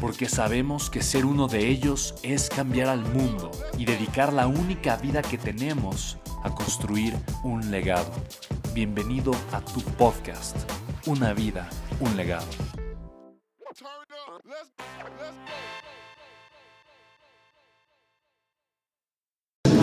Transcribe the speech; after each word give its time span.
porque 0.00 0.28
sabemos 0.28 0.90
que 0.90 1.02
ser 1.02 1.24
uno 1.24 1.48
de 1.48 1.68
ellos 1.68 2.14
es 2.22 2.48
cambiar 2.48 2.88
al 2.88 3.00
mundo 3.00 3.50
y 3.78 3.84
dedicar 3.84 4.32
la 4.32 4.46
única 4.46 4.96
vida 4.96 5.22
que 5.22 5.38
tenemos 5.38 6.18
a 6.42 6.54
construir 6.54 7.14
un 7.42 7.70
legado. 7.70 8.10
Bienvenido 8.74 9.32
a 9.52 9.60
tu 9.60 9.80
podcast, 9.80 10.56
Una 11.06 11.32
vida, 11.32 11.68
un 12.00 12.16
legado. 12.16 12.46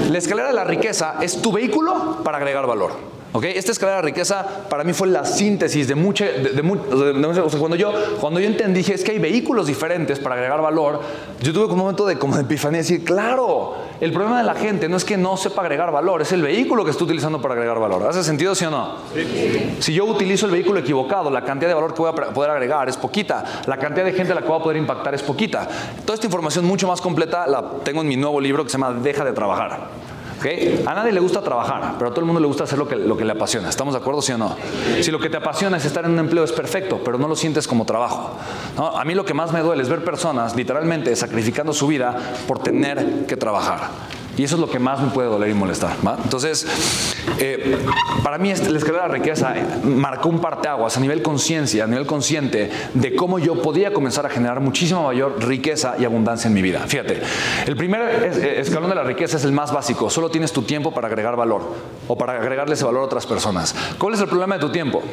La 0.09 0.17
escalera 0.17 0.49
de 0.49 0.53
la 0.53 0.63
riqueza 0.63 1.17
es 1.21 1.41
tu 1.41 1.51
vehículo 1.51 2.23
para 2.23 2.37
agregar 2.37 2.67
valor. 2.67 3.22
Esta 3.41 3.71
escalera 3.71 3.97
de 3.97 4.03
riqueza 4.03 4.45
para 4.69 4.83
mí 4.83 4.93
fue 4.93 5.07
la 5.07 5.25
síntesis 5.25 5.87
de 5.87 5.95
mucha... 5.95 6.25
cuando, 7.59 7.75
yo, 7.75 7.91
cuando 8.19 8.39
yo 8.39 8.47
entendí, 8.47 8.79
dije, 8.79 8.93
es 8.93 9.03
que 9.03 9.11
hay 9.11 9.19
vehículos 9.19 9.67
diferentes 9.67 10.19
para 10.19 10.35
agregar 10.35 10.61
valor, 10.61 11.01
yo 11.41 11.53
tuve 11.53 11.65
un 11.65 11.77
momento 11.77 12.05
de, 12.05 12.17
como 12.17 12.35
de 12.35 12.41
epifanía, 12.41 12.79
decir, 12.79 13.03
claro, 13.03 13.75
el 14.01 14.11
problema 14.11 14.39
de 14.39 14.43
la 14.43 14.55
gente 14.55 14.89
no 14.89 14.97
es 14.97 15.05
que 15.05 15.17
no 15.17 15.37
sepa 15.37 15.61
agregar 15.61 15.91
valor, 15.91 16.21
es 16.21 16.31
el 16.31 16.41
vehículo 16.41 16.83
que 16.83 16.91
está 16.91 17.03
utilizando 17.03 17.41
para 17.41 17.53
agregar 17.53 17.79
valor. 17.79 18.07
¿Hace 18.07 18.23
sentido, 18.23 18.53
sí 18.53 18.65
o 18.65 18.71
no? 18.71 18.97
Si 19.79 19.93
yo 19.93 20.05
utilizo 20.05 20.45
el 20.45 20.51
vehículo 20.51 20.79
equivocado, 20.79 21.31
la 21.31 21.43
cantidad 21.43 21.69
de 21.69 21.75
valor 21.75 21.93
que 21.93 22.01
voy 22.01 22.11
a 22.11 22.33
poder 22.33 22.51
agregar 22.51 22.89
es 22.89 22.97
poquita, 22.97 23.43
la 23.65 23.77
cantidad 23.77 24.05
de 24.05 24.13
gente 24.13 24.31
a 24.31 24.35
la 24.35 24.41
que 24.41 24.47
voy 24.47 24.59
a 24.59 24.63
poder 24.63 24.77
impactar 24.77 25.15
es 25.15 25.23
poquita. 25.23 25.67
Toda 26.05 26.15
esta 26.15 26.27
información 26.27 26.65
mucho 26.65 26.87
más 26.87 27.01
completa 27.01 27.47
la 27.47 27.63
tengo 27.83 28.01
en 28.01 28.07
mi 28.07 28.17
nuevo 28.17 28.39
libro 28.39 28.63
que 28.63 28.69
se 28.69 28.77
llama 28.77 28.91
Deja 28.93 29.23
de 29.23 29.33
trabajar. 29.33 30.12
A 30.85 30.93
nadie 30.93 31.11
le 31.11 31.19
gusta 31.19 31.41
trabajar, 31.41 31.95
pero 31.97 32.09
a 32.09 32.13
todo 32.13 32.21
el 32.21 32.25
mundo 32.25 32.41
le 32.41 32.47
gusta 32.47 32.65
hacer 32.65 32.77
lo 32.77 32.87
que, 32.87 32.95
lo 32.95 33.15
que 33.15 33.23
le 33.23 33.31
apasiona. 33.31 33.69
¿Estamos 33.69 33.93
de 33.93 33.99
acuerdo, 33.99 34.21
sí 34.21 34.33
o 34.33 34.37
no? 34.37 34.55
Si 35.01 35.09
lo 35.11 35.19
que 35.19 35.29
te 35.29 35.37
apasiona 35.37 35.77
es 35.77 35.85
estar 35.85 36.03
en 36.05 36.11
un 36.11 36.19
empleo, 36.19 36.43
es 36.43 36.51
perfecto, 36.51 37.01
pero 37.03 37.17
no 37.17 37.27
lo 37.27 37.35
sientes 37.35 37.67
como 37.67 37.85
trabajo. 37.85 38.37
A 38.77 39.03
mí 39.05 39.15
lo 39.15 39.25
que 39.25 39.33
más 39.33 39.53
me 39.53 39.61
duele 39.61 39.83
es 39.83 39.89
ver 39.89 40.03
personas 40.03 40.55
literalmente 40.55 41.15
sacrificando 41.15 41.73
su 41.73 41.87
vida 41.87 42.15
por 42.47 42.59
tener 42.59 43.25
que 43.25 43.37
trabajar. 43.37 43.89
Y 44.37 44.43
eso 44.43 44.55
es 44.55 44.61
lo 44.61 44.69
que 44.69 44.79
más 44.79 45.01
me 45.01 45.09
puede 45.09 45.29
doler 45.29 45.49
y 45.49 45.53
molestar. 45.53 45.95
Entonces, 46.23 46.65
eh, 47.39 47.77
para 48.23 48.37
mí 48.37 48.49
la 48.49 48.77
escalera 48.77 49.03
de 49.03 49.09
la 49.09 49.13
riqueza 49.13 49.53
marcó 49.83 50.29
un 50.29 50.39
parteaguas 50.39 50.97
a 50.97 50.99
nivel 50.99 51.21
conciencia, 51.21 51.83
a 51.83 51.87
nivel 51.87 52.05
consciente 52.05 52.71
de 52.93 53.15
cómo 53.15 53.37
yo 53.39 53.61
podía 53.61 53.93
comenzar 53.93 54.25
a 54.25 54.29
generar 54.29 54.59
muchísima 54.59 55.03
mayor 55.03 55.43
riqueza 55.43 55.95
y 55.99 56.05
abundancia 56.05 56.47
en 56.47 56.53
mi 56.53 56.61
vida. 56.61 56.79
Fíjate, 56.87 57.21
el 57.67 57.75
primer 57.75 58.01
eh, 58.01 58.59
escalón 58.59 58.89
de 58.89 58.95
la 58.95 59.03
riqueza 59.03 59.37
es 59.37 59.43
el 59.43 59.51
más 59.51 59.71
básico. 59.71 60.09
Solo 60.09 60.29
tienes 60.29 60.51
tu 60.51 60.63
tiempo 60.63 60.93
para 60.93 61.07
agregar 61.07 61.35
valor 61.35 61.61
o 62.07 62.17
para 62.17 62.33
agregarle 62.33 62.73
ese 62.73 62.85
valor 62.85 63.03
a 63.03 63.05
otras 63.05 63.27
personas. 63.27 63.75
¿Cuál 63.97 64.15
es 64.15 64.19
el 64.19 64.27
problema 64.27 64.55
de 64.55 64.61
tu 64.61 64.71
tiempo? 64.71 65.03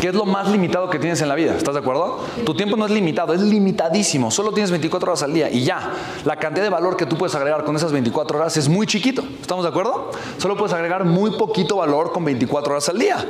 ¿Qué 0.00 0.08
es 0.08 0.14
lo 0.14 0.24
más 0.24 0.48
limitado 0.48 0.90
que 0.90 0.98
tienes 0.98 1.20
en 1.22 1.28
la 1.28 1.34
vida? 1.34 1.54
¿Estás 1.56 1.74
de 1.74 1.80
acuerdo? 1.80 2.20
Tu 2.44 2.54
tiempo 2.54 2.76
no 2.76 2.86
es 2.86 2.90
limitado, 2.90 3.32
es 3.32 3.40
limitadísimo. 3.40 4.30
Solo 4.30 4.52
tienes 4.52 4.70
24 4.70 5.10
horas 5.10 5.22
al 5.22 5.32
día 5.32 5.50
y 5.50 5.64
ya. 5.64 5.92
La 6.24 6.36
cantidad 6.36 6.64
de 6.64 6.70
valor 6.70 6.96
que 6.96 7.06
tú 7.06 7.16
puedes 7.16 7.34
agregar 7.34 7.64
con 7.64 7.76
esas 7.76 7.92
24 7.92 8.38
horas 8.38 8.56
es 8.56 8.68
muy 8.68 8.86
chiquito. 8.86 9.22
¿Estamos 9.40 9.64
de 9.64 9.70
acuerdo? 9.70 10.10
Solo 10.38 10.56
puedes 10.56 10.72
agregar 10.72 11.04
muy 11.04 11.32
poquito 11.32 11.76
valor 11.76 12.12
con 12.12 12.24
24 12.24 12.72
horas 12.72 12.88
al 12.88 12.98
día. 12.98 13.24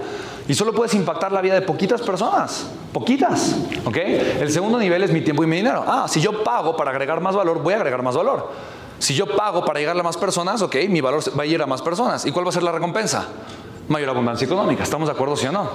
Y 0.49 0.55
solo 0.55 0.73
puedes 0.73 0.95
impactar 0.95 1.31
la 1.33 1.41
vida 1.41 1.55
de 1.55 1.63
poquitas 1.63 2.01
personas. 2.03 2.67
Poquitas. 2.93 3.57
¿Ok? 3.85 3.97
El 3.97 4.51
segundo 4.51 4.79
nivel 4.79 5.03
es 5.03 5.13
mi 5.13 5.21
tiempo 5.21 5.45
y 5.45 5.47
mi 5.47 5.57
dinero. 5.57 5.85
Ah, 5.87 6.07
si 6.09 6.21
yo 6.21 6.43
pago 6.43 6.77
para 6.77 6.91
agregar 6.91 7.21
más 7.21 7.37
valor, 7.37 7.63
voy 7.63 7.75
a 7.75 7.77
agregar 7.77 8.03
más 8.03 8.17
valor. 8.17 8.51
Si 8.99 9.15
yo 9.15 9.35
pago 9.35 9.65
para 9.65 9.81
llegarle 9.81 10.01
a 10.01 10.05
más 10.05 10.17
personas, 10.17 10.61
ok, 10.61 10.77
mi 10.89 11.01
valor 11.01 11.23
va 11.39 11.45
a 11.45 11.47
ir 11.47 11.63
a 11.63 11.67
más 11.67 11.83
personas. 11.83 12.27
¿Y 12.27 12.33
cuál 12.33 12.45
va 12.45 12.51
a 12.51 12.53
ser 12.53 12.63
la 12.63 12.73
recompensa? 12.73 13.27
Mayor 13.89 14.11
abundancia 14.11 14.45
económica. 14.45 14.83
¿Estamos 14.83 15.09
de 15.09 15.15
acuerdo, 15.15 15.37
sí 15.37 15.47
o 15.47 15.53
no? 15.53 15.69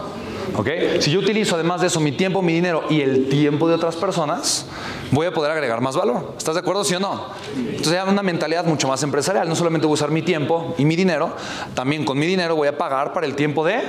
Si 1.00 1.12
yo 1.12 1.20
utilizo 1.20 1.56
además 1.56 1.82
de 1.82 1.88
eso 1.88 2.00
mi 2.00 2.12
tiempo, 2.12 2.42
mi 2.42 2.54
dinero 2.54 2.84
y 2.90 3.02
el 3.02 3.30
tiempo 3.30 3.68
de 3.68 3.76
otras 3.76 3.96
personas, 3.96 4.66
voy 5.12 5.28
a 5.28 5.34
poder 5.34 5.52
agregar 5.52 5.82
más 5.82 5.96
valor. 5.96 6.34
¿Estás 6.38 6.56
de 6.56 6.62
acuerdo, 6.62 6.84
sí 6.84 6.96
o 6.96 7.00
no? 7.00 7.28
Entonces 7.56 7.94
ya 7.94 8.06
una 8.06 8.24
mentalidad 8.24 8.66
mucho 8.66 8.88
más 8.88 9.02
empresarial. 9.04 9.48
No 9.48 9.56
solamente 9.56 9.88
voy 9.88 9.94
a 9.94 9.96
usar 9.96 10.12
mi 10.12 10.22
tiempo 10.22 10.76
y 10.78 10.86
mi 10.86 10.96
dinero, 10.96 11.32
también 11.74 12.06
con 12.06 12.18
mi 12.18 12.26
dinero 12.26 12.56
voy 12.56 12.68
a 12.68 12.78
pagar 12.78 13.14
para 13.14 13.26
el 13.26 13.36
tiempo 13.36 13.66
de 13.66 13.82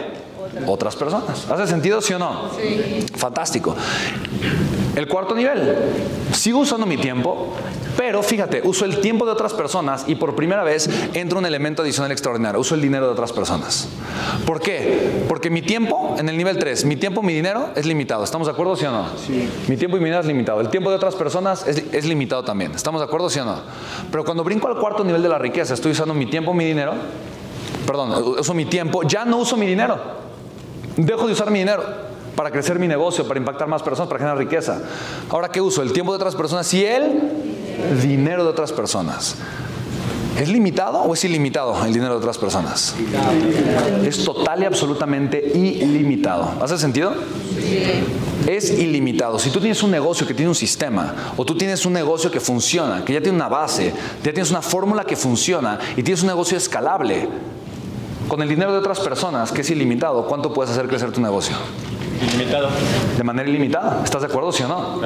otras 0.66 0.96
personas. 0.96 1.50
¿Hace 1.50 1.66
sentido, 1.66 2.00
sí 2.00 2.14
o 2.14 2.18
no? 2.18 2.50
Sí. 2.56 3.06
Fantástico. 3.16 3.76
El 4.96 5.08
cuarto 5.08 5.34
nivel, 5.34 5.76
sigo 6.32 6.60
usando 6.60 6.86
mi 6.86 6.96
tiempo, 6.96 7.52
pero 7.98 8.22
fíjate, 8.22 8.62
uso 8.64 8.86
el 8.86 9.02
tiempo 9.02 9.26
de 9.26 9.32
otras 9.32 9.52
personas 9.52 10.04
y 10.06 10.14
por 10.14 10.34
primera 10.34 10.64
vez 10.64 10.88
entra 11.12 11.38
un 11.38 11.44
elemento 11.44 11.82
adicional 11.82 12.10
extraordinario, 12.12 12.58
uso 12.58 12.74
el 12.74 12.80
dinero 12.80 13.04
de 13.04 13.12
otras 13.12 13.30
personas. 13.30 13.90
¿Por 14.46 14.58
qué? 14.58 15.24
Porque 15.28 15.50
mi 15.50 15.60
tiempo, 15.60 16.16
en 16.18 16.30
el 16.30 16.38
nivel 16.38 16.56
3, 16.58 16.86
mi 16.86 16.96
tiempo, 16.96 17.22
mi 17.22 17.34
dinero 17.34 17.68
es 17.76 17.84
limitado. 17.84 18.24
¿Estamos 18.24 18.46
de 18.46 18.54
acuerdo, 18.54 18.74
sí 18.74 18.86
o 18.86 18.90
no? 18.90 19.04
Sí. 19.18 19.46
Mi 19.68 19.76
tiempo 19.76 19.98
y 19.98 20.00
mi 20.00 20.06
dinero 20.06 20.22
es 20.22 20.26
limitado. 20.26 20.62
El 20.62 20.70
tiempo 20.70 20.88
de 20.88 20.96
otras 20.96 21.14
personas 21.14 21.68
es, 21.68 21.84
es 21.92 22.06
limitado 22.06 22.42
también. 22.42 22.72
¿Estamos 22.72 23.02
de 23.02 23.04
acuerdo, 23.04 23.28
sí 23.28 23.38
o 23.38 23.44
no? 23.44 23.60
Pero 24.10 24.24
cuando 24.24 24.44
brinco 24.44 24.66
al 24.66 24.78
cuarto 24.78 25.04
nivel 25.04 25.22
de 25.22 25.28
la 25.28 25.38
riqueza, 25.38 25.74
estoy 25.74 25.92
usando 25.92 26.14
mi 26.14 26.24
tiempo, 26.24 26.54
mi 26.54 26.64
dinero, 26.64 26.94
perdón, 27.86 28.38
uso 28.38 28.54
mi 28.54 28.64
tiempo, 28.64 29.02
ya 29.02 29.26
no 29.26 29.36
uso 29.36 29.58
mi 29.58 29.66
dinero. 29.66 29.98
Dejo 30.96 31.26
de 31.26 31.34
usar 31.34 31.50
mi 31.50 31.58
dinero 31.58 32.05
para 32.36 32.50
crecer 32.50 32.78
mi 32.78 32.86
negocio, 32.86 33.26
para 33.26 33.40
impactar 33.40 33.66
más 33.66 33.82
personas, 33.82 34.08
para 34.08 34.18
generar 34.18 34.38
riqueza. 34.38 34.80
Ahora, 35.30 35.48
¿qué 35.48 35.60
uso? 35.60 35.82
El 35.82 35.92
tiempo 35.92 36.12
de 36.12 36.16
otras 36.16 36.36
personas 36.36 36.72
y 36.74 36.84
el 36.84 37.20
dinero 38.00 38.44
de 38.44 38.50
otras 38.50 38.72
personas. 38.72 39.36
¿Es 40.38 40.50
limitado 40.50 41.00
o 41.00 41.14
es 41.14 41.24
ilimitado 41.24 41.82
el 41.86 41.94
dinero 41.94 42.12
de 42.12 42.18
otras 42.18 42.36
personas? 42.36 42.94
Es 44.04 44.22
total 44.22 44.62
y 44.62 44.66
absolutamente 44.66 45.42
ilimitado. 45.54 46.52
¿Hace 46.60 46.76
sentido? 46.76 47.14
Es 48.46 48.70
ilimitado. 48.70 49.38
Si 49.38 49.48
tú 49.48 49.60
tienes 49.60 49.82
un 49.82 49.90
negocio 49.90 50.26
que 50.26 50.34
tiene 50.34 50.50
un 50.50 50.54
sistema, 50.54 51.14
o 51.38 51.44
tú 51.46 51.56
tienes 51.56 51.86
un 51.86 51.94
negocio 51.94 52.30
que 52.30 52.38
funciona, 52.38 53.02
que 53.02 53.14
ya 53.14 53.22
tiene 53.22 53.36
una 53.36 53.48
base, 53.48 53.94
ya 54.22 54.32
tienes 54.32 54.50
una 54.50 54.60
fórmula 54.60 55.04
que 55.04 55.16
funciona 55.16 55.78
y 55.96 56.02
tienes 56.02 56.20
un 56.20 56.28
negocio 56.28 56.58
escalable, 56.58 57.28
con 58.28 58.42
el 58.42 58.48
dinero 58.48 58.72
de 58.72 58.78
otras 58.78 59.00
personas, 59.00 59.52
que 59.52 59.62
es 59.62 59.70
ilimitado, 59.70 60.26
¿cuánto 60.26 60.52
puedes 60.52 60.70
hacer 60.72 60.86
crecer 60.86 61.12
tu 61.12 61.20
negocio? 61.20 61.56
Ilimitado. 62.22 62.68
De 63.16 63.24
manera 63.24 63.48
ilimitada. 63.48 64.02
¿Estás 64.04 64.22
de 64.22 64.28
acuerdo, 64.28 64.52
sí 64.52 64.62
o 64.62 64.68
no? 64.68 65.00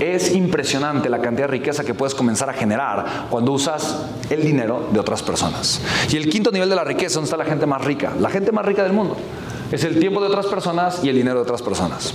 Es 0.00 0.34
impresionante 0.34 1.08
la 1.08 1.20
cantidad 1.20 1.46
de 1.46 1.52
riqueza 1.52 1.84
que 1.84 1.94
puedes 1.94 2.14
comenzar 2.14 2.48
a 2.50 2.52
generar 2.52 3.26
cuando 3.30 3.52
usas 3.52 3.96
el 4.30 4.42
dinero 4.42 4.88
de 4.92 5.00
otras 5.00 5.22
personas. 5.22 5.80
Y 6.10 6.16
el 6.16 6.28
quinto 6.28 6.50
nivel 6.50 6.68
de 6.68 6.76
la 6.76 6.84
riqueza, 6.84 7.14
¿dónde 7.14 7.26
está 7.26 7.36
la 7.36 7.44
gente 7.44 7.66
más 7.66 7.84
rica? 7.84 8.12
La 8.20 8.30
gente 8.30 8.52
más 8.52 8.64
rica 8.64 8.82
del 8.82 8.92
mundo. 8.92 9.16
Es 9.70 9.84
el 9.84 9.98
tiempo 9.98 10.20
de 10.20 10.26
otras 10.26 10.46
personas 10.46 11.00
y 11.02 11.08
el 11.08 11.16
dinero 11.16 11.36
de 11.36 11.42
otras 11.42 11.62
personas. 11.62 12.14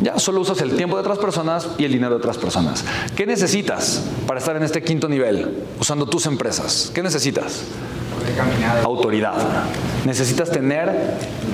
Ya 0.00 0.18
solo 0.18 0.40
usas 0.40 0.60
el 0.60 0.76
tiempo 0.76 0.96
de 0.96 1.00
otras 1.00 1.18
personas 1.18 1.68
y 1.78 1.84
el 1.84 1.92
dinero 1.92 2.10
de 2.10 2.16
otras 2.16 2.36
personas. 2.36 2.84
¿Qué 3.16 3.26
necesitas 3.26 4.02
para 4.26 4.38
estar 4.38 4.56
en 4.56 4.62
este 4.62 4.82
quinto 4.82 5.08
nivel 5.08 5.64
usando 5.80 6.04
tus 6.06 6.26
empresas? 6.26 6.90
¿Qué 6.92 7.02
necesitas? 7.02 7.62
Autoridad. 8.84 9.34
Necesitas 10.04 10.50
tener 10.50 10.90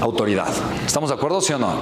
autoridad. 0.00 0.48
¿Estamos 0.86 1.10
de 1.10 1.16
acuerdo, 1.16 1.40
sí 1.40 1.52
o 1.52 1.58
no? 1.58 1.72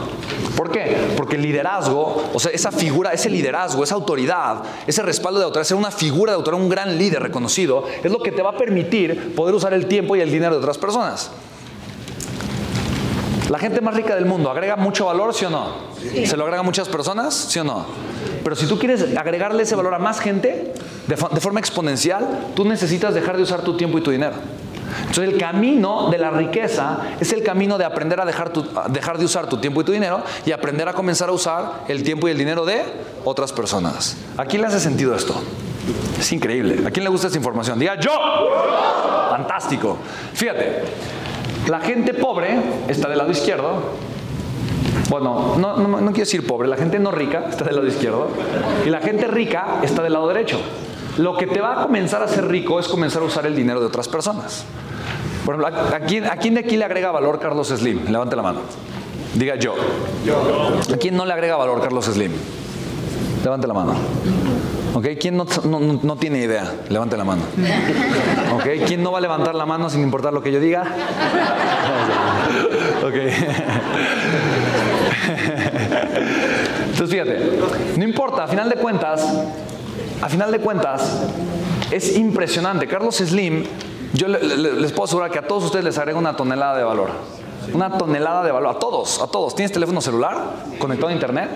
¿Por 0.56 0.70
qué? 0.70 0.96
Porque 1.16 1.36
el 1.36 1.42
liderazgo, 1.42 2.30
o 2.32 2.38
sea, 2.38 2.50
esa 2.52 2.72
figura, 2.72 3.12
ese 3.12 3.30
liderazgo, 3.30 3.84
esa 3.84 3.94
autoridad, 3.94 4.62
ese 4.86 5.02
respaldo 5.02 5.38
de 5.38 5.46
autoridad, 5.46 5.66
ser 5.66 5.76
una 5.76 5.90
figura 5.90 6.32
de 6.32 6.36
autoridad, 6.36 6.62
un 6.62 6.68
gran 6.68 6.98
líder 6.98 7.22
reconocido, 7.22 7.84
es 8.02 8.10
lo 8.10 8.18
que 8.18 8.32
te 8.32 8.42
va 8.42 8.50
a 8.50 8.56
permitir 8.56 9.34
poder 9.34 9.54
usar 9.54 9.72
el 9.72 9.86
tiempo 9.86 10.16
y 10.16 10.20
el 10.20 10.30
dinero 10.30 10.52
de 10.52 10.58
otras 10.58 10.78
personas. 10.78 11.30
La 13.48 13.58
gente 13.58 13.80
más 13.80 13.94
rica 13.94 14.14
del 14.14 14.26
mundo 14.26 14.50
agrega 14.50 14.76
mucho 14.76 15.06
valor, 15.06 15.32
¿sí 15.32 15.46
o 15.46 15.50
no? 15.50 15.72
¿Se 16.26 16.36
lo 16.36 16.44
agrega 16.44 16.60
a 16.60 16.64
muchas 16.64 16.88
personas, 16.88 17.34
sí 17.34 17.58
o 17.58 17.64
no? 17.64 17.86
Pero 18.44 18.54
si 18.56 18.66
tú 18.66 18.78
quieres 18.78 19.16
agregarle 19.16 19.62
ese 19.62 19.74
valor 19.74 19.94
a 19.94 19.98
más 19.98 20.20
gente 20.20 20.74
de, 21.06 21.16
de 21.16 21.40
forma 21.40 21.60
exponencial, 21.60 22.50
tú 22.54 22.66
necesitas 22.66 23.14
dejar 23.14 23.38
de 23.38 23.42
usar 23.42 23.62
tu 23.62 23.76
tiempo 23.76 23.96
y 23.96 24.02
tu 24.02 24.10
dinero. 24.10 24.34
Entonces 25.00 25.32
el 25.32 25.38
camino 25.38 26.10
de 26.10 26.18
la 26.18 26.30
riqueza 26.30 26.98
es 27.20 27.32
el 27.32 27.42
camino 27.42 27.78
de 27.78 27.84
aprender 27.84 28.20
a 28.20 28.24
dejar, 28.24 28.52
dejar 28.90 29.18
de 29.18 29.24
usar 29.24 29.48
tu 29.48 29.58
tiempo 29.58 29.80
y 29.80 29.84
tu 29.84 29.92
dinero 29.92 30.22
y 30.44 30.52
aprender 30.52 30.88
a 30.88 30.92
comenzar 30.92 31.28
a 31.28 31.32
usar 31.32 31.84
el 31.88 32.02
tiempo 32.02 32.28
y 32.28 32.32
el 32.32 32.38
dinero 32.38 32.64
de 32.64 32.82
otras 33.24 33.52
personas. 33.52 34.16
¿A 34.36 34.44
quién 34.44 34.62
le 34.62 34.68
hace 34.68 34.80
sentido 34.80 35.14
esto? 35.14 35.40
Es 36.18 36.32
increíble. 36.32 36.86
¿A 36.86 36.90
quién 36.90 37.04
le 37.04 37.10
gusta 37.10 37.28
esta 37.28 37.38
información? 37.38 37.78
Diga 37.78 37.98
yo. 37.98 38.12
Fantástico. 39.30 39.98
Fíjate, 40.34 40.82
la 41.68 41.80
gente 41.80 42.14
pobre 42.14 42.58
está 42.88 43.08
del 43.08 43.18
lado 43.18 43.30
izquierdo. 43.30 43.82
Bueno, 45.08 45.54
no, 45.56 45.76
no, 45.76 45.98
quiero 45.98 46.12
decir 46.12 46.46
pobre, 46.46 46.68
la 46.68 46.76
gente 46.76 46.98
no 46.98 47.10
rica 47.10 47.46
está 47.48 47.64
del 47.64 47.76
lado 47.76 47.86
izquierdo 47.86 48.28
y 48.84 48.90
la 48.90 49.00
gente 49.00 49.26
rica 49.26 49.80
está 49.82 50.02
del 50.02 50.12
lado 50.12 50.28
derecho. 50.28 50.60
Lo 51.18 51.36
que 51.36 51.46
te 51.46 51.60
va 51.60 51.72
a 51.72 51.82
comenzar 51.82 52.22
a 52.22 52.28
ser 52.28 52.46
rico 52.46 52.78
es 52.78 52.86
comenzar 52.86 53.22
a 53.22 53.24
usar 53.26 53.44
el 53.44 53.54
dinero 53.56 53.80
de 53.80 53.86
otras 53.86 54.06
personas. 54.08 54.64
Por 55.44 55.56
ejemplo, 55.56 55.96
¿a 55.96 56.00
quién, 56.00 56.26
¿a 56.26 56.36
quién 56.36 56.54
de 56.54 56.60
aquí 56.60 56.76
le 56.76 56.84
agrega 56.84 57.10
valor 57.10 57.40
Carlos 57.40 57.68
Slim? 57.68 58.04
Levante 58.08 58.36
la 58.36 58.42
mano. 58.42 58.60
Diga 59.34 59.56
yo. 59.56 59.74
¿A 60.92 60.96
quién 60.96 61.16
no 61.16 61.26
le 61.26 61.32
agrega 61.32 61.56
valor 61.56 61.82
Carlos 61.82 62.04
Slim? 62.04 62.32
Levante 63.42 63.66
la 63.66 63.74
mano. 63.74 63.94
¿Ok? 64.94 65.06
¿Quién 65.20 65.36
no, 65.36 65.44
no, 65.64 66.16
tiene 66.16 66.38
idea? 66.38 66.72
Levante 66.88 67.16
la 67.16 67.24
mano. 67.24 67.42
¿Ok? 68.54 68.66
¿Quién 68.86 69.02
no 69.02 69.10
va 69.10 69.18
a 69.18 69.20
levantar 69.20 69.54
la 69.54 69.66
mano 69.66 69.90
sin 69.90 70.02
importar 70.02 70.32
lo 70.32 70.42
que 70.42 70.52
yo 70.52 70.60
diga? 70.60 70.84
Ok. 72.98 73.14
Entonces 76.90 77.10
fíjate, 77.10 77.38
no 77.96 78.04
importa, 78.04 78.44
a 78.44 78.48
final 78.48 78.68
de 78.68 78.76
cuentas, 78.76 79.24
a 80.20 80.28
final 80.28 80.50
de 80.50 80.58
cuentas, 80.58 81.22
es 81.90 82.16
impresionante. 82.16 82.86
Carlos 82.86 83.16
Slim, 83.16 83.64
yo 84.12 84.28
les 84.28 84.92
puedo 84.92 85.04
asegurar 85.04 85.30
que 85.30 85.38
a 85.38 85.46
todos 85.46 85.64
ustedes 85.64 85.84
les 85.84 85.98
agrega 85.98 86.18
una 86.18 86.36
tonelada 86.36 86.76
de 86.76 86.84
valor. 86.84 87.10
Una 87.74 87.96
tonelada 87.96 88.42
de 88.42 88.52
valor. 88.52 88.76
A 88.76 88.78
todos, 88.78 89.20
a 89.20 89.26
todos. 89.26 89.54
¿Tienes 89.54 89.72
teléfono 89.72 90.00
celular 90.00 90.36
conectado 90.78 91.08
a 91.08 91.12
internet? 91.12 91.50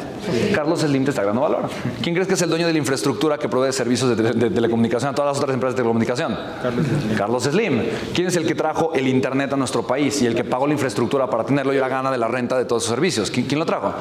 Carlos 0.55 0.81
Slim 0.81 1.05
te 1.05 1.11
está 1.11 1.23
agregando 1.23 1.43
valor. 1.43 1.71
¿Quién 2.03 2.15
crees 2.15 2.29
que 2.29 2.35
es 2.35 2.43
el 2.43 2.51
dueño 2.51 2.67
de 2.67 2.73
la 2.73 2.79
infraestructura 2.79 3.39
que 3.39 3.49
provee 3.49 3.73
servicios 3.73 4.17
de, 4.17 4.51
telecomunicación 4.51 5.13
a 5.13 5.15
todas 5.15 5.31
las 5.31 5.39
otras 5.39 5.55
empresas 5.55 5.75
de 5.75 5.83
telecomunicación? 5.83 6.37
Carlos 6.63 6.87
Slim. 6.87 7.17
Carlos 7.17 7.43
Slim. 7.45 7.83
¿Quién 8.15 8.29
es 8.29 8.37
el 8.37 8.47
que 8.47 8.55
trajo 8.55 8.93
el 8.95 9.09
internet 9.09 9.53
a 9.53 9.57
nuestro 9.57 9.87
país 9.87 10.21
y 10.23 10.27
el 10.27 10.35
que 10.35 10.45
pagó 10.45 10.67
la 10.67 10.73
infraestructura 10.75 11.29
para 11.29 11.45
tenerlo 11.45 11.73
y 11.73 11.79
la 11.79 11.89
gana 11.89 12.11
de 12.11 12.19
la 12.19 12.29
renta 12.29 12.57
de 12.57 12.65
todos 12.65 12.83
sus 12.85 12.91
servicios? 12.91 13.31
¿Quién, 13.31 13.47
quién 13.47 13.59
lo 13.59 13.67
trajo? 13.67 13.93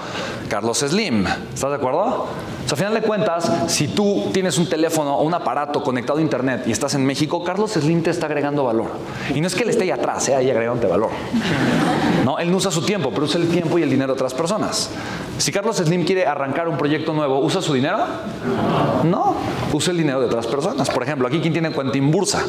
Carlos 0.49 0.79
Slim. 0.79 1.25
¿Estás 1.53 1.69
de 1.69 1.75
acuerdo? 1.75 2.27
a 2.71 2.75
final 2.75 2.93
de 2.93 3.01
cuentas, 3.01 3.51
si 3.67 3.89
tú 3.89 4.29
tienes 4.31 4.57
un 4.57 4.67
teléfono 4.67 5.17
o 5.17 5.23
un 5.23 5.33
aparato 5.33 5.83
conectado 5.83 6.19
a 6.19 6.21
internet 6.21 6.63
y 6.67 6.71
estás 6.71 6.93
en 6.95 7.05
México, 7.05 7.43
Carlos 7.43 7.71
Slim 7.71 8.01
te 8.01 8.11
está 8.11 8.27
agregando 8.27 8.63
valor. 8.63 8.91
Y 9.33 9.41
no 9.41 9.47
es 9.47 9.55
que 9.55 9.63
él 9.63 9.69
esté 9.69 9.83
ahí 9.83 9.91
atrás, 9.91 10.29
¿eh? 10.29 10.35
ahí 10.35 10.49
agregándote 10.49 10.87
valor. 10.87 11.09
No, 12.25 12.37
él 12.39 12.51
no 12.51 12.57
usa 12.57 12.71
su 12.71 12.81
tiempo, 12.81 13.11
pero 13.11 13.25
usa 13.25 13.39
el 13.39 13.49
tiempo 13.49 13.77
y 13.79 13.83
el 13.83 13.89
dinero 13.89 14.07
de 14.07 14.13
otras 14.13 14.33
personas. 14.33 14.89
Si 15.37 15.51
Carlos 15.51 15.77
Slim 15.77 16.05
quiere 16.05 16.25
arrancar 16.25 16.67
un 16.67 16.77
proyecto 16.77 17.13
nuevo, 17.13 17.39
¿usa 17.39 17.61
su 17.61 17.73
dinero? 17.73 17.97
No, 19.03 19.35
usa 19.73 19.91
el 19.91 19.97
dinero 19.97 20.19
de 20.19 20.27
otras 20.27 20.47
personas. 20.47 20.89
Por 20.89 21.03
ejemplo, 21.03 21.27
aquí 21.27 21.39
quién 21.39 21.53
tiene 21.53 21.71
cuenta 21.71 21.97
en 21.97 22.11
bursa. 22.11 22.43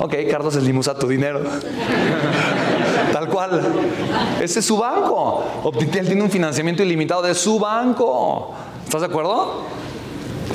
Ok, 0.00 0.14
Carlos 0.30 0.54
Slim 0.54 0.78
usa 0.78 0.98
tu 0.98 1.08
dinero. 1.08 1.40
Tal 3.12 3.28
cual. 3.28 3.60
Ese 4.40 4.60
es 4.60 4.64
su 4.64 4.76
banco. 4.76 5.44
Él 5.80 6.06
tiene 6.06 6.22
un 6.22 6.30
financiamiento 6.30 6.82
ilimitado 6.82 7.22
de 7.22 7.34
su 7.34 7.58
banco. 7.58 8.54
¿Estás 8.84 9.00
de 9.00 9.06
acuerdo? 9.08 9.62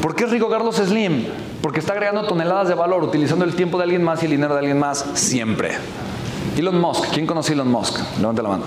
¿Por 0.02 0.16
qué 0.16 0.24
es 0.26 0.32
rico 0.32 0.50
Carlos 0.50 0.76
Slim? 0.76 1.26
Porque 1.62 1.80
está 1.80 1.94
agregando 1.94 2.26
toneladas 2.26 2.68
de 2.68 2.76
valor 2.76 3.04
utilizando 3.04 3.46
el 3.46 3.56
tiempo 3.56 3.78
de 3.78 3.84
alguien 3.84 4.04
más 4.04 4.22
y 4.22 4.26
el 4.26 4.32
dinero 4.32 4.54
de 4.54 4.60
alguien 4.60 4.80
más 4.80 5.06
siempre. 5.14 5.72
Elon 6.58 6.80
Musk, 6.80 7.10
¿quién 7.12 7.26
conoce 7.26 7.52
a 7.52 7.56
Elon 7.56 7.70
Musk? 7.70 8.00
Levante 8.20 8.42
la 8.42 8.50
mano. 8.50 8.64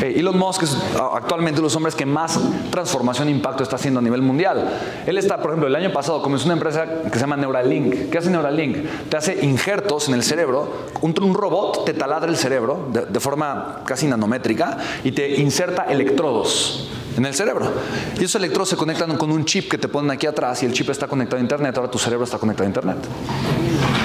Elon 0.00 0.38
Musk 0.38 0.62
es 0.62 0.76
actualmente 1.12 1.60
uno 1.60 1.66
de 1.66 1.70
los 1.70 1.76
hombres 1.76 1.94
que 1.94 2.06
más 2.06 2.38
transformación 2.70 3.28
e 3.28 3.30
impacto 3.32 3.62
está 3.62 3.76
haciendo 3.76 4.00
a 4.00 4.02
nivel 4.02 4.22
mundial. 4.22 4.68
Él 5.06 5.18
está, 5.18 5.38
por 5.38 5.50
ejemplo, 5.50 5.66
el 5.66 5.74
año 5.74 5.92
pasado 5.92 6.22
comenzó 6.22 6.44
una 6.46 6.54
empresa 6.54 6.86
que 7.04 7.14
se 7.14 7.20
llama 7.20 7.36
Neuralink. 7.36 8.10
¿Qué 8.10 8.18
hace 8.18 8.30
Neuralink? 8.30 8.76
Te 9.08 9.16
hace 9.16 9.44
injertos 9.44 10.08
en 10.08 10.14
el 10.14 10.22
cerebro, 10.22 10.72
un, 11.00 11.34
robot 11.34 11.84
te 11.84 11.94
taladra 11.94 12.30
el 12.30 12.36
cerebro 12.36 12.88
de 12.92 13.20
forma 13.20 13.82
casi 13.84 14.06
nanométrica 14.06 14.78
y 15.02 15.12
te 15.12 15.40
inserta 15.40 15.84
electrodos 15.84 16.88
en 17.18 17.26
el 17.26 17.34
cerebro. 17.34 17.70
Y 18.18 18.24
esos 18.24 18.36
electrodos 18.36 18.70
se 18.70 18.76
conectan 18.76 19.16
con 19.16 19.30
un 19.30 19.44
chip 19.44 19.68
que 19.68 19.76
te 19.76 19.88
ponen 19.88 20.10
aquí 20.12 20.26
atrás 20.26 20.62
y 20.62 20.66
el 20.66 20.72
chip 20.72 20.88
está 20.90 21.06
conectado 21.06 21.38
a 21.38 21.40
Internet, 21.40 21.76
ahora 21.76 21.90
tu 21.90 21.98
cerebro 21.98 22.24
está 22.24 22.38
conectado 22.38 22.64
a 22.64 22.68
Internet. 22.68 22.98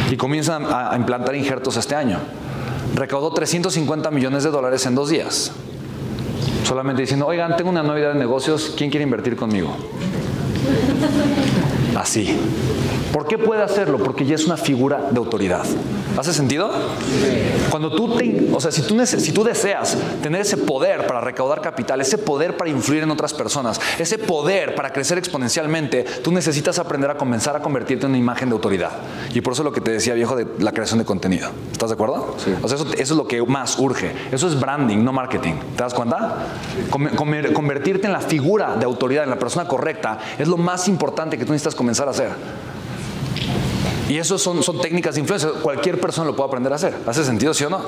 Y 0.10 0.18
comienzan 0.18 0.66
a, 0.66 0.96
implantar 0.98 1.36
injertos 1.36 1.78
este 1.78 1.96
año. 1.96 2.20
Recaudó 2.94 3.32
350 3.32 4.12
millones 4.12 4.44
de 4.44 4.52
dólares 4.52 4.86
en 4.86 4.96
dos 4.96 5.10
días. 5.10 5.52
Solamente 6.64 7.02
diciendo, 7.02 7.26
oigan, 7.28 7.58
tengo 7.58 7.72
una 7.72 7.84
idea 7.98 8.10
de 8.10 8.20
negocios, 8.20 8.74
¿quién 8.78 8.90
quiere 8.90 9.04
invertir 9.04 9.36
conmigo? 9.36 9.76
Así. 11.96 12.38
¿Por 13.14 13.28
qué 13.28 13.38
puede 13.38 13.62
hacerlo? 13.62 14.00
Porque 14.00 14.26
ya 14.26 14.34
es 14.34 14.46
una 14.48 14.58
figura 14.58 15.10
de 15.12 15.20
autoridad. 15.20 15.64
¿Hace 16.18 16.34
sentido? 16.34 16.72
Cuando 17.70 17.92
tú, 17.96 18.16
te, 18.16 18.50
o 18.52 18.60
sea, 18.60 18.72
si 18.72 18.82
tú, 18.82 19.00
si 19.06 19.32
tú 19.32 19.44
deseas 19.44 19.96
tener 20.24 20.42
ese 20.42 20.58
poder 20.58 21.06
para 21.06 21.22
recaudar 21.22 21.62
capital, 21.62 22.02
ese 22.02 22.18
poder 22.18 22.58
para 22.58 22.72
influir 22.72 23.04
en 23.04 23.12
otras 23.12 23.32
personas, 23.36 23.80
ese 24.00 24.18
poder 24.18 24.74
para 24.74 24.92
crecer 24.92 25.20
exponencialmente, 25.20 26.06
tú 26.24 26.32
necesitas 26.32 26.80
aprender 26.80 27.12
a 27.12 27.16
comenzar 27.16 27.56
a 27.56 27.62
convertirte 27.62 28.08
en 28.08 28.14
una 28.14 28.18
imagen 28.18 28.50
de 28.50 28.56
autoridad. 28.56 28.92
Y 29.32 29.42
por 29.42 29.54
eso 29.54 29.62
es 29.62 29.66
lo 29.66 29.74
que 29.74 29.82
te 29.82 29.92
decía, 29.92 30.16
viejo, 30.16 30.36
de 30.36 30.48
la 30.58 30.72
creación 30.72 30.98
de 30.98 31.06
contenido. 31.06 31.52
¿Estás 31.72 31.92
de 31.92 31.94
acuerdo? 31.94 32.36
Sí. 32.44 32.52
O 32.64 32.68
sea, 32.68 32.80
eso, 32.80 32.88
es 32.98 33.12
lo 33.12 33.28
que 33.28 33.44
más 33.44 33.78
urge. 33.78 34.12
Eso 34.32 34.48
es 34.48 34.60
branding, 34.60 35.04
no 35.04 35.14
marketing. 35.14 35.54
¿Te 35.78 35.84
das 35.84 35.94
cuenta? 35.94 36.48
Convertirte 36.90 38.08
en 38.08 38.14
la 38.14 38.22
figura 38.22 38.76
de 38.76 38.86
autoridad, 38.86 39.24
en 39.24 39.30
la 39.30 39.38
persona 39.38 39.68
correcta, 39.68 40.18
es 40.40 40.48
lo 40.48 40.58
más 40.58 40.88
importante 40.88 41.38
que 41.38 41.46
tú 41.46 41.52
necesitas 41.52 41.76
comenzar 41.76 42.08
a 42.08 42.12
hacer. 42.12 42.30
Y 44.10 44.18
eso 44.18 44.38
son, 44.38 44.62
son 44.64 44.82
técnicas 44.82 45.16
de 45.16 45.22
influencia. 45.22 45.50
Cualquier 45.62 46.00
persona 46.00 46.28
lo 46.28 46.36
puede 46.36 46.48
aprender 46.48 46.72
a 46.74 46.76
hacer. 46.76 46.94
¿Hace 47.08 47.24
sentido, 47.24 47.54
sí 47.54 47.64
o 47.64 47.70
no? 47.70 47.82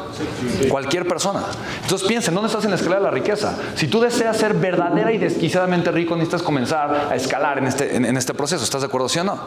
Cualquier 0.70 1.08
persona. 1.08 1.42
Entonces 1.82 2.08
piensen, 2.08 2.34
¿dónde 2.34 2.48
estás 2.48 2.64
en 2.64 2.72
la 2.72 2.78
escalera 2.78 3.02
de 3.02 3.06
la 3.06 3.12
riqueza? 3.12 3.58
Si 3.76 3.88
tú 3.88 4.00
deseas 4.00 4.38
ser 4.38 4.54
verdadera 4.54 5.12
y 5.12 5.18
desquiciadamente 5.18 5.92
rico, 5.92 6.16
necesitas 6.16 6.42
comenzar 6.42 7.10
a 7.12 7.16
escalar 7.16 7.58
en 7.58 7.68
este, 7.68 7.96
en, 7.96 8.18
este 8.18 8.34
proceso. 8.34 8.64
¿Estás 8.64 8.82
de 8.82 8.88
acuerdo, 8.88 9.10
sí 9.10 9.20
o 9.20 9.24
no? 9.24 9.38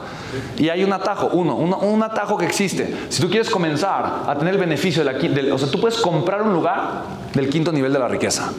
Y 0.58 0.68
hay 0.68 0.84
un 0.84 0.92
atajo, 0.92 1.28
uno, 1.28 1.56
un, 1.56 2.02
atajo 2.02 2.36
que 2.36 2.46
existe. 2.46 2.94
Si 3.08 3.20
tú 3.20 3.28
quieres 3.28 3.50
comenzar 3.50 4.24
a 4.26 4.36
tener 4.38 4.54
el 4.54 4.60
beneficio 4.60 5.04
de 5.04 5.12
la... 5.12 5.18
Del, 5.18 5.52
o 5.52 5.58
sea, 5.58 5.70
tú 5.70 5.80
puedes 5.80 5.98
comprar 5.98 6.42
un 6.42 6.52
lugar 6.52 7.02
del 7.34 7.48
quinto 7.48 7.72
nivel 7.72 7.92
de 7.92 7.98
la 7.98 8.08
riqueza. 8.08 8.52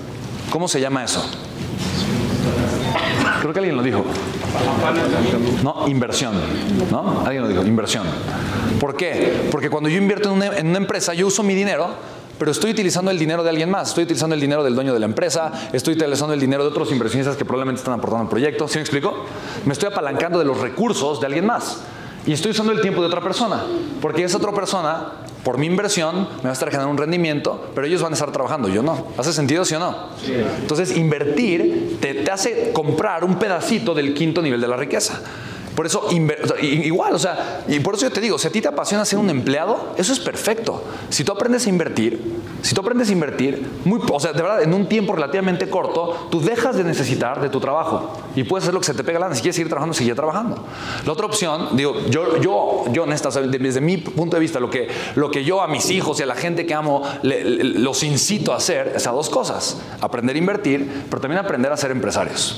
¿Cómo 0.49 0.67
se 0.67 0.81
llama 0.81 1.03
eso? 1.03 1.23
Creo 3.39 3.53
que 3.53 3.59
alguien 3.59 3.77
lo 3.77 3.83
dijo. 3.83 4.05
No, 5.63 5.87
inversión. 5.87 6.33
¿No? 6.91 7.21
Alguien 7.25 7.43
lo 7.43 7.49
dijo, 7.49 7.63
inversión. 7.63 8.05
¿Por 8.79 8.95
qué? 8.95 9.47
Porque 9.51 9.69
cuando 9.69 9.89
yo 9.89 9.97
invierto 9.97 10.29
en 10.29 10.35
una, 10.35 10.57
en 10.57 10.67
una 10.67 10.77
empresa, 10.77 11.13
yo 11.13 11.27
uso 11.27 11.43
mi 11.43 11.55
dinero 11.55 11.89
pero 12.39 12.51
estoy 12.51 12.71
utilizando 12.71 13.11
el 13.11 13.19
dinero 13.19 13.43
de 13.43 13.49
alguien 13.49 13.69
más, 13.69 13.89
estoy 13.89 14.05
utilizando 14.05 14.33
el 14.33 14.39
dinero 14.39 14.63
del 14.63 14.73
dueño 14.73 14.93
de 14.93 14.99
la 15.01 15.05
empresa, 15.05 15.51
estoy 15.73 15.95
utilizando 15.95 16.33
el 16.33 16.39
dinero 16.39 16.63
de 16.63 16.69
otros 16.69 16.89
inversionistas 16.89 17.35
que 17.35 17.43
probablemente 17.43 17.79
están 17.79 17.95
aportando 17.95 18.23
al 18.23 18.29
proyecto, 18.29 18.65
¿sí 18.69 18.75
me 18.75 18.81
explico? 18.81 19.25
Me 19.65 19.73
estoy 19.73 19.89
apalancando 19.91 20.39
de 20.39 20.45
los 20.45 20.57
recursos 20.57 21.19
de 21.19 21.25
alguien 21.25 21.45
más 21.45 21.81
y 22.25 22.31
estoy 22.31 22.51
usando 22.51 22.71
el 22.71 22.79
tiempo 22.79 23.01
de 23.01 23.07
otra 23.07 23.19
persona, 23.19 23.65
porque 24.01 24.23
esa 24.23 24.37
otra 24.37 24.53
persona 24.53 25.11
por 25.43 25.57
mi 25.57 25.67
inversión 25.67 26.27
me 26.37 26.43
va 26.43 26.49
a 26.49 26.53
estar 26.53 26.69
generando 26.69 26.91
un 26.91 26.97
rendimiento, 26.97 27.71
pero 27.73 27.87
ellos 27.87 28.01
van 28.01 28.11
a 28.11 28.15
estar 28.15 28.31
trabajando, 28.31 28.67
yo 28.67 28.83
no. 28.83 29.07
¿Hace 29.17 29.33
sentido, 29.33 29.63
sí 29.65 29.75
o 29.75 29.79
no? 29.79 30.09
Entonces, 30.59 30.95
invertir 30.97 31.97
te, 32.01 32.13
te 32.13 32.31
hace 32.31 32.71
comprar 32.73 33.23
un 33.23 33.39
pedacito 33.39 33.93
del 33.93 34.13
quinto 34.13 34.41
nivel 34.41 34.59
de 34.61 34.67
la 34.67 34.77
riqueza. 34.77 35.21
Por 35.75 35.85
eso, 35.85 36.09
igual, 36.61 37.13
o 37.13 37.19
sea, 37.19 37.63
y 37.67 37.79
por 37.79 37.95
eso 37.95 38.03
yo 38.07 38.11
te 38.11 38.19
digo, 38.19 38.37
si 38.37 38.47
a 38.47 38.51
ti 38.51 38.59
te 38.59 38.67
apasiona 38.67 39.05
ser 39.05 39.17
un 39.17 39.29
empleado, 39.29 39.93
eso 39.97 40.11
es 40.11 40.19
perfecto. 40.19 40.83
Si 41.09 41.23
tú 41.23 41.31
aprendes 41.31 41.65
a 41.67 41.69
invertir, 41.69 42.21
si 42.61 42.75
tú 42.75 42.81
aprendes 42.81 43.09
a 43.09 43.11
invertir, 43.11 43.67
muy, 43.85 44.01
o 44.11 44.19
sea, 44.19 44.33
de 44.33 44.41
verdad, 44.41 44.63
en 44.63 44.73
un 44.73 44.87
tiempo 44.87 45.13
relativamente 45.13 45.69
corto, 45.69 46.27
tú 46.29 46.41
dejas 46.41 46.75
de 46.75 46.83
necesitar 46.83 47.41
de 47.41 47.49
tu 47.49 47.59
trabajo 47.59 48.17
y 48.35 48.43
puedes 48.43 48.63
hacer 48.63 48.73
lo 48.73 48.79
que 48.79 48.85
se 48.85 48.93
te 48.93 49.03
pega 49.03 49.19
la 49.19 49.25
gana. 49.25 49.35
Si 49.35 49.41
quieres 49.41 49.55
seguir 49.55 49.69
trabajando, 49.69 49.93
sigue 49.93 50.15
trabajando. 50.15 50.63
La 51.05 51.11
otra 51.11 51.25
opción, 51.25 51.75
digo, 51.75 51.95
yo, 52.09 52.37
yo, 52.41 52.85
yo 52.91 53.03
honesta, 53.03 53.29
desde 53.29 53.81
mi 53.81 53.97
punto 53.97 54.35
de 54.35 54.41
vista, 54.41 54.59
lo 54.59 54.69
que, 54.69 54.87
lo 55.15 55.31
que 55.31 55.43
yo 55.43 55.61
a 55.61 55.67
mis 55.67 55.89
hijos 55.89 56.19
y 56.19 56.23
a 56.23 56.25
la 56.25 56.35
gente 56.35 56.65
que 56.65 56.73
amo 56.73 57.03
los 57.23 58.03
incito 58.03 58.53
a 58.53 58.57
hacer 58.57 58.93
es 58.95 59.07
a 59.07 59.11
dos 59.11 59.29
cosas: 59.29 59.81
aprender 60.01 60.35
a 60.35 60.39
invertir, 60.39 61.05
pero 61.09 61.21
también 61.21 61.39
aprender 61.39 61.71
a 61.71 61.77
ser 61.77 61.91
empresarios. 61.91 62.57